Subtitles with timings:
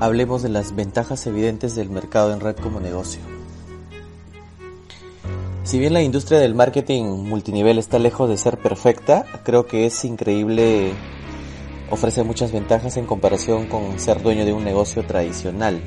[0.00, 3.20] hablemos de las ventajas evidentes del mercado en red como negocio.
[5.62, 10.04] Si bien la industria del marketing multinivel está lejos de ser perfecta, creo que es
[10.04, 10.92] increíble,
[11.90, 15.80] ofrece muchas ventajas en comparación con ser dueño de un negocio tradicional.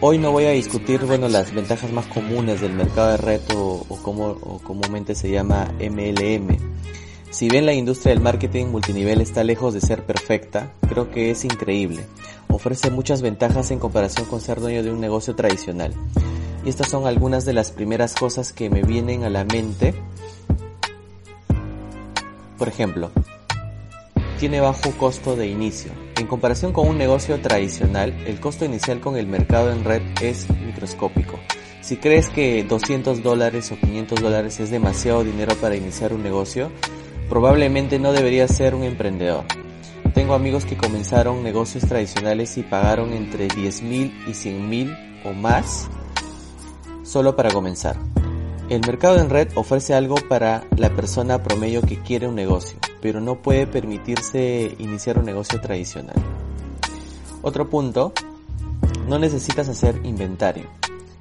[0.00, 3.84] Hoy no voy a discutir bueno, las ventajas más comunes del mercado de red o,
[4.02, 6.56] como comúnmente se llama MLM.
[7.30, 11.44] Si bien la industria del marketing multinivel está lejos de ser perfecta, creo que es
[11.44, 12.04] increíble.
[12.48, 15.94] Ofrece muchas ventajas en comparación con ser dueño de un negocio tradicional.
[16.64, 19.94] Y estas son algunas de las primeras cosas que me vienen a la mente.
[22.58, 23.12] Por ejemplo,
[24.40, 25.92] tiene bajo costo de inicio.
[26.16, 30.50] En comparación con un negocio tradicional, el costo inicial con el mercado en red es
[30.50, 31.38] microscópico.
[31.80, 36.70] Si crees que 200 dólares o 500 dólares es demasiado dinero para iniciar un negocio,
[37.30, 39.44] probablemente no deberías ser un emprendedor.
[40.12, 45.32] Tengo amigos que comenzaron negocios tradicionales y pagaron entre 10 mil y 100 mil o
[45.32, 45.88] más
[47.04, 47.96] solo para comenzar.
[48.68, 53.20] El mercado en red ofrece algo para la persona promedio que quiere un negocio, pero
[53.20, 56.16] no puede permitirse iniciar un negocio tradicional.
[57.42, 58.12] Otro punto,
[59.08, 60.64] no necesitas hacer inventario.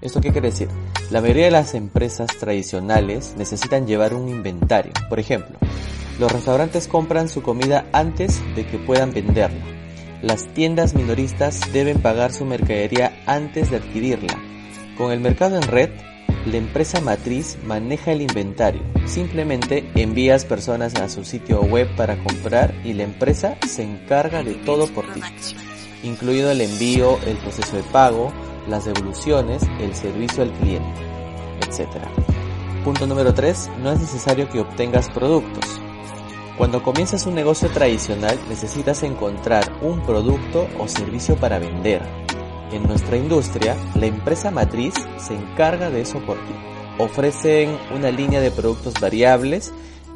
[0.02, 0.70] ¿Esto qué quiere decir?
[1.12, 4.94] La mayoría de las empresas tradicionales necesitan llevar un inventario.
[5.10, 5.58] Por ejemplo,
[6.20, 9.66] los restaurantes compran su comida antes de que puedan venderla.
[10.22, 14.50] Las tiendas minoristas deben pagar su mercadería antes de adquirirla
[15.00, 15.92] con el mercado en red,
[16.46, 18.82] la empresa matriz maneja el inventario.
[19.06, 24.56] Simplemente envías personas a su sitio web para comprar y la empresa se encarga de
[24.56, 25.22] todo por ti,
[26.04, 28.34] incluido el envío, el proceso de pago,
[28.68, 31.02] las devoluciones, el servicio al cliente,
[31.66, 31.88] etc.
[32.84, 33.70] Punto número 3.
[33.82, 35.80] No es necesario que obtengas productos.
[36.60, 42.02] Cuando comienzas un negocio tradicional necesitas encontrar un producto o servicio para vender.
[42.74, 46.54] En nuestra industria, la empresa matriz se encarga de eso por ti.
[46.98, 49.72] Ofrecen una línea de productos variables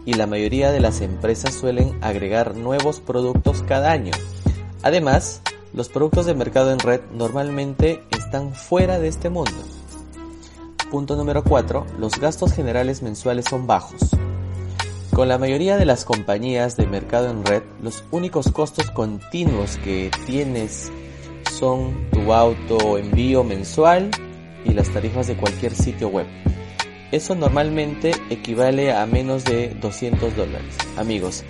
[0.05, 4.11] y la mayoría de las empresas suelen agregar nuevos productos cada año.
[4.81, 5.41] Además,
[5.73, 9.63] los productos de mercado en red normalmente están fuera de este mundo.
[10.91, 11.85] Punto número 4.
[11.99, 14.13] Los gastos generales mensuales son bajos.
[15.13, 20.09] Con la mayoría de las compañías de mercado en red, los únicos costos continuos que
[20.25, 20.91] tienes
[21.51, 24.09] son tu auto envío mensual
[24.65, 26.25] y las tarifas de cualquier sitio web.
[27.11, 30.75] Eso normalmente equivale a menos de 200 dólares.
[30.97, 31.43] Amigos,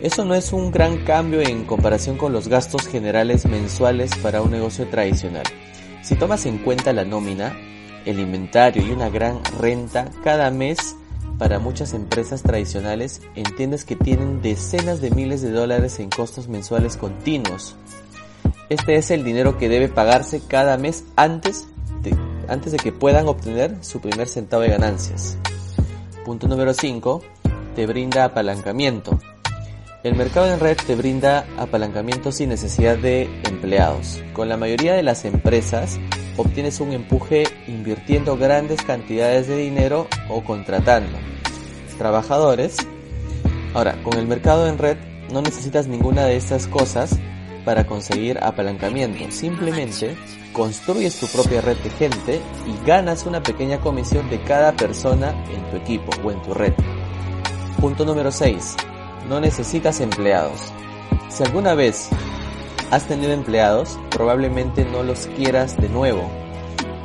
[0.00, 4.52] eso no es un gran cambio en comparación con los gastos generales mensuales para un
[4.52, 5.44] negocio tradicional.
[6.02, 7.54] Si tomas en cuenta la nómina,
[8.06, 10.96] el inventario y una gran renta cada mes
[11.42, 16.96] para muchas empresas tradicionales, entiendes que tienen decenas de miles de dólares en costos mensuales
[16.96, 17.74] continuos
[18.72, 21.68] este es el dinero que debe pagarse cada mes antes
[22.00, 22.16] de,
[22.48, 25.36] antes de que puedan obtener su primer centavo de ganancias.
[26.24, 27.22] Punto número 5.
[27.76, 29.18] Te brinda apalancamiento.
[30.02, 34.20] El mercado en red te brinda apalancamiento sin necesidad de empleados.
[34.32, 36.00] Con la mayoría de las empresas
[36.36, 41.16] obtienes un empuje invirtiendo grandes cantidades de dinero o contratando
[41.98, 42.78] trabajadores.
[43.74, 44.96] Ahora, con el mercado en red
[45.32, 47.16] no necesitas ninguna de estas cosas
[47.64, 49.30] para conseguir apalancamiento.
[49.30, 50.16] Simplemente
[50.52, 55.70] construyes tu propia red de gente y ganas una pequeña comisión de cada persona en
[55.70, 56.72] tu equipo o en tu red.
[57.80, 58.76] Punto número 6.
[59.28, 60.72] No necesitas empleados.
[61.28, 62.08] Si alguna vez
[62.90, 66.28] has tenido empleados, probablemente no los quieras de nuevo.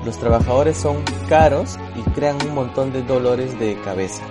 [0.05, 4.23] Los trabajadores son caros y crean un montón de dolores de cabeza.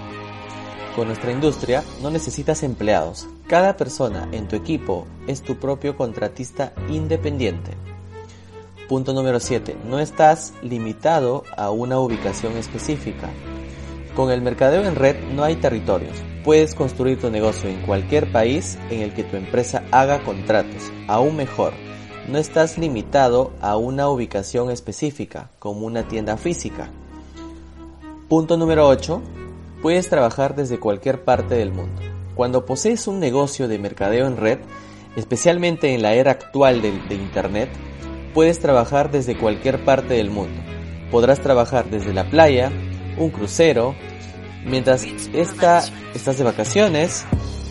[0.95, 3.29] Con nuestra industria no necesitas empleados.
[3.47, 7.73] Cada persona en tu equipo es tu propio contratista independiente.
[8.89, 9.77] Punto número 7.
[9.85, 13.29] No estás limitado a una ubicación específica.
[14.15, 16.17] Con el mercadeo en red no hay territorios.
[16.47, 20.93] Puedes construir tu negocio en cualquier país en el que tu empresa haga contratos.
[21.09, 21.73] Aún mejor,
[22.29, 26.89] no estás limitado a una ubicación específica, como una tienda física.
[28.29, 29.21] Punto número 8
[29.83, 32.01] puedes trabajar desde cualquier parte del mundo.
[32.37, 34.61] Cuando posees un negocio de mercadeo en red,
[35.17, 37.71] especialmente en la era actual de, Internet,
[38.35, 40.63] puedes trabajar desde cualquier parte del mundo.
[41.11, 42.71] Podrás trabajar desde la playa,
[43.19, 43.97] un crucero,
[44.67, 45.83] mientras esta,
[46.15, 47.25] estás de vacaciones,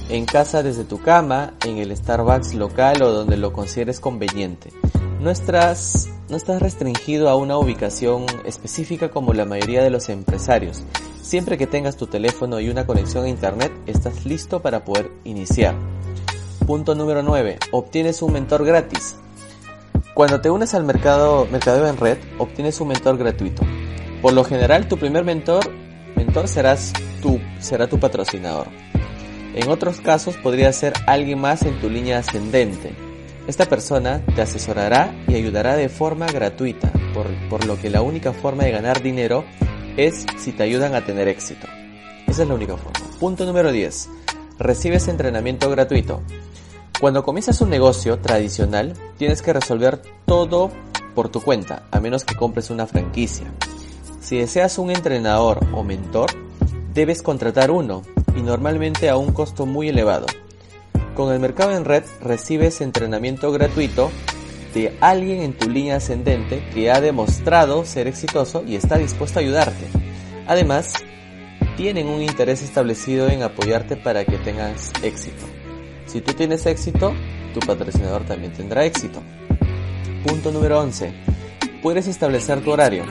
[0.09, 4.71] en casa desde tu cama, en el Starbucks local o donde lo consideres conveniente.
[5.19, 10.83] No estás, no estás restringido a una ubicación específica como la mayoría de los empresarios.
[11.21, 15.75] Siempre que tengas tu teléfono y una conexión a internet, estás listo para poder iniciar.
[16.67, 17.57] Punto número 9.
[17.71, 19.15] Obtienes un mentor gratis.
[20.13, 23.63] Cuando te unes al mercado mercadeo en red, obtienes un mentor gratuito.
[24.21, 25.71] Por lo general, tu primer mentor,
[26.15, 28.67] mentor serás tú, será tu patrocinador.
[29.53, 32.93] En otros casos podría ser alguien más en tu línea ascendente.
[33.47, 38.33] Esta persona te asesorará y ayudará de forma gratuita, por, por lo que la única
[38.33, 39.45] forma de ganar dinero
[39.97, 41.67] es si te ayudan a tener éxito.
[42.27, 43.07] Esa es la única forma.
[43.19, 44.09] Punto número 10.
[44.59, 46.21] Recibes entrenamiento gratuito.
[46.99, 50.71] Cuando comienzas un negocio tradicional, tienes que resolver todo
[51.13, 53.47] por tu cuenta, a menos que compres una franquicia.
[54.21, 56.31] Si deseas un entrenador o mentor,
[56.93, 58.01] debes contratar uno,
[58.35, 60.25] y normalmente a un costo muy elevado.
[61.15, 64.11] Con el mercado en red recibes entrenamiento gratuito
[64.73, 69.41] de alguien en tu línea ascendente que ha demostrado ser exitoso y está dispuesto a
[69.41, 69.87] ayudarte.
[70.47, 70.93] Además,
[71.77, 75.45] tienen un interés establecido en apoyarte para que tengas éxito.
[76.05, 77.13] Si tú tienes éxito,
[77.53, 79.21] tu patrocinador también tendrá éxito.
[80.25, 81.13] Punto número 11.
[81.81, 83.05] Puedes establecer tu horario.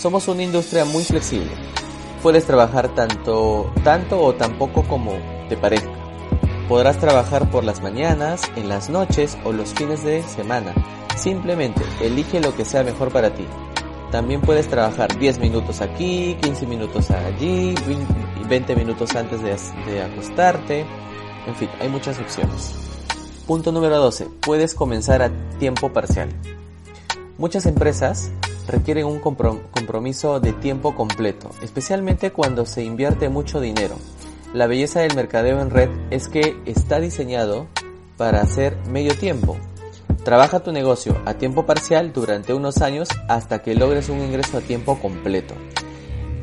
[0.00, 1.50] Somos una industria muy flexible.
[2.22, 5.12] Puedes trabajar tanto, tanto o tan poco como
[5.50, 5.90] te parezca.
[6.70, 10.72] Podrás trabajar por las mañanas, en las noches o los fines de semana.
[11.18, 13.44] Simplemente elige lo que sea mejor para ti.
[14.10, 17.74] También puedes trabajar 10 minutos aquí, 15 minutos allí,
[18.48, 19.54] 20 minutos antes de,
[19.84, 20.86] de acostarte,
[21.46, 22.74] en fin, hay muchas opciones.
[23.46, 24.30] Punto número 12.
[24.40, 26.30] Puedes comenzar a tiempo parcial.
[27.36, 28.32] Muchas empresas
[28.70, 33.96] requieren un compromiso de tiempo completo, especialmente cuando se invierte mucho dinero.
[34.54, 37.66] La belleza del mercadeo en red es que está diseñado
[38.16, 39.56] para hacer medio tiempo.
[40.24, 44.60] Trabaja tu negocio a tiempo parcial durante unos años hasta que logres un ingreso a
[44.60, 45.54] tiempo completo.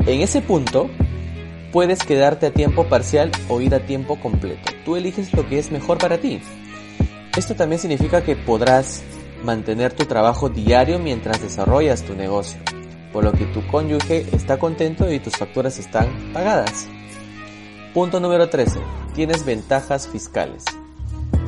[0.06, 0.90] En ese punto,
[1.72, 4.72] Puedes quedarte a tiempo parcial o ir a tiempo completo.
[4.86, 6.42] Tú eliges lo que es mejor para ti.
[7.36, 9.04] Esto también significa que podrás
[9.44, 12.60] mantener tu trabajo diario mientras desarrollas tu negocio,
[13.14, 16.88] por lo que tu cónyuge está contento y tus facturas están pagadas.
[17.94, 18.80] Punto número 13.
[19.16, 20.64] Tienes ventajas fiscales.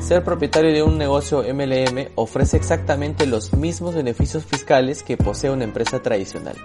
[0.00, 5.64] Ser propietario de un negocio MLM ofrece exactamente los mismos beneficios fiscales que posee una
[5.64, 6.56] empresa tradicional.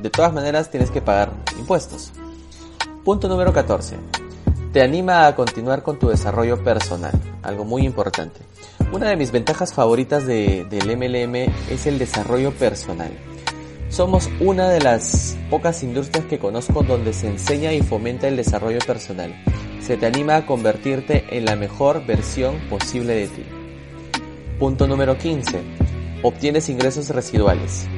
[0.00, 2.12] De todas maneras tienes que pagar impuestos.
[3.04, 3.96] Punto número 14.
[4.72, 8.40] Te anima a continuar con tu desarrollo personal, algo muy importante.
[8.94, 13.10] Una de mis ventajas favoritas de, del MLM es el desarrollo personal.
[13.88, 18.78] Somos una de las pocas industrias que conozco donde se enseña y fomenta el desarrollo
[18.86, 19.34] personal.
[19.80, 23.42] Se te anima a convertirte en la mejor versión posible de ti.
[24.60, 25.60] Punto número 15.
[26.22, 27.88] Obtienes ingresos residuales.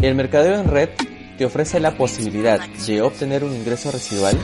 [0.00, 0.90] El mercadeo en red
[1.38, 4.38] te ofrece la posibilidad de obtener un ingreso residual,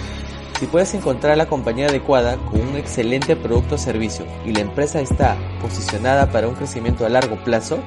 [0.63, 5.01] si puedes encontrar la compañía adecuada con un excelente producto o servicio y la empresa
[5.01, 7.81] está posicionada para un crecimiento a largo plazo,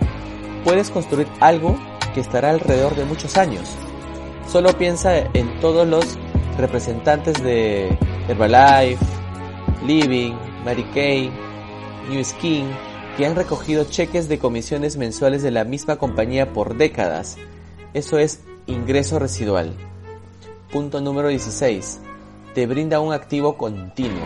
[0.66, 1.77] puedes construir algo
[2.13, 3.77] que estará alrededor de muchos años.
[4.51, 6.18] Solo piensa en todos los
[6.57, 9.06] representantes de Herbalife,
[9.88, 10.33] Living,
[10.66, 11.31] Mary Kay,
[12.10, 12.68] New Skin,
[13.16, 17.38] que han recogido cheques de comisiones mensuales de la misma compañía por décadas.
[17.94, 19.72] Eso es Ingreso residual.
[20.74, 22.01] Punto número 16.
[22.56, 24.25] Te brinda un activo continuo.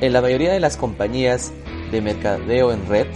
[0.00, 1.52] En la mayoría de las compañías
[1.90, 3.06] de mercadeo en red,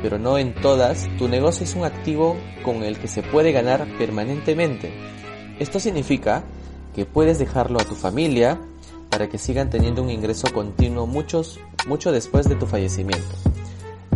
[0.00, 3.86] pero no en todas, tu negocio es un activo con el que se puede ganar
[3.98, 4.94] permanentemente.
[5.58, 6.42] Esto significa
[6.94, 8.58] que puedes dejarlo a tu familia
[9.10, 13.34] para que sigan teniendo un ingreso continuo muchos, mucho después de tu fallecimiento.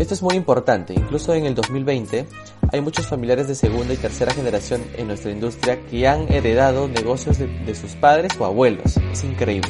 [0.00, 2.25] Esto es muy importante, incluso en el 2020
[2.73, 7.37] hay muchos familiares de segunda y tercera generación en nuestra industria que han heredado negocios
[7.38, 8.97] de, sus padres o abuelos.
[9.12, 9.69] Es increíble.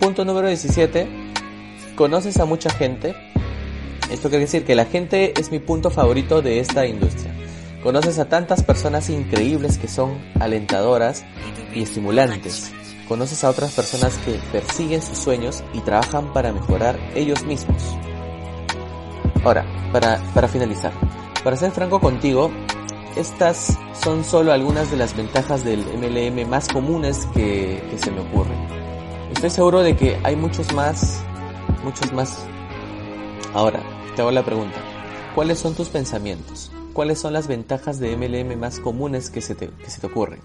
[0.00, 1.06] Punto número 17.
[1.94, 3.14] Conoces a mucha gente.
[4.10, 7.32] Esto quiere decir que la gente es mi punto favorito de esta industria.
[7.84, 11.24] Conoces a tantas personas increíbles que son alentadoras
[11.72, 12.72] y estimulantes.
[13.06, 17.96] Conoces a otras personas que persiguen sus sueños y trabajan para mejorar ellos mismos.
[19.46, 20.92] Ahora, para, para finalizar,
[21.44, 22.50] para ser franco contigo,
[23.14, 28.58] estas son solo algunas de las ventajas del MLM más comunes que, se me ocurren.
[29.32, 31.22] Estoy seguro de que hay muchos más,
[31.84, 32.44] muchos más.
[33.54, 33.84] Ahora,
[34.16, 34.80] te hago la pregunta.
[35.36, 36.72] ¿Cuáles son tus pensamientos?
[36.92, 40.40] ¿Cuáles son las ventajas de MLM más comunes que se te, que se te ocurren?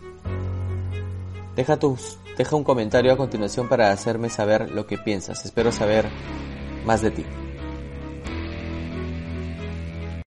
[1.55, 5.43] Deja, tus, deja un comentario a continuación para hacerme saber lo que piensas.
[5.43, 6.08] Espero saber
[6.86, 7.25] más de ti.